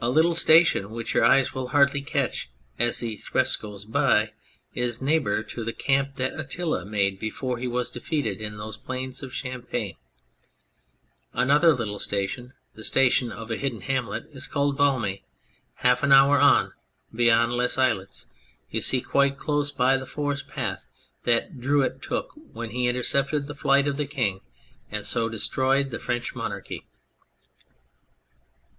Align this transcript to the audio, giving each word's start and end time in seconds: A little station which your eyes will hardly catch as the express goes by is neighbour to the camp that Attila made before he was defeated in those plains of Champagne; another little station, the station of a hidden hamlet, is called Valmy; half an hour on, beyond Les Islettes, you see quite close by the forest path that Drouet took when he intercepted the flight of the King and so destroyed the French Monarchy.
A 0.00 0.08
little 0.08 0.34
station 0.34 0.88
which 0.88 1.12
your 1.12 1.22
eyes 1.22 1.52
will 1.52 1.68
hardly 1.68 2.00
catch 2.00 2.48
as 2.78 3.00
the 3.00 3.12
express 3.12 3.56
goes 3.56 3.84
by 3.84 4.32
is 4.72 5.02
neighbour 5.02 5.42
to 5.42 5.62
the 5.62 5.74
camp 5.74 6.14
that 6.14 6.32
Attila 6.40 6.86
made 6.86 7.18
before 7.18 7.58
he 7.58 7.68
was 7.68 7.90
defeated 7.90 8.40
in 8.40 8.56
those 8.56 8.78
plains 8.78 9.22
of 9.22 9.34
Champagne; 9.34 9.96
another 11.34 11.74
little 11.74 11.98
station, 11.98 12.54
the 12.72 12.82
station 12.82 13.30
of 13.30 13.50
a 13.50 13.58
hidden 13.58 13.82
hamlet, 13.82 14.30
is 14.32 14.46
called 14.46 14.78
Valmy; 14.78 15.24
half 15.74 16.02
an 16.02 16.10
hour 16.10 16.38
on, 16.40 16.72
beyond 17.14 17.52
Les 17.52 17.76
Islettes, 17.76 18.28
you 18.70 18.80
see 18.80 19.02
quite 19.02 19.36
close 19.36 19.70
by 19.70 19.98
the 19.98 20.06
forest 20.06 20.48
path 20.48 20.86
that 21.24 21.60
Drouet 21.60 22.00
took 22.00 22.30
when 22.34 22.70
he 22.70 22.88
intercepted 22.88 23.46
the 23.46 23.54
flight 23.54 23.86
of 23.86 23.98
the 23.98 24.06
King 24.06 24.40
and 24.90 25.04
so 25.04 25.28
destroyed 25.28 25.90
the 25.90 25.98
French 26.00 26.34
Monarchy. 26.34 26.86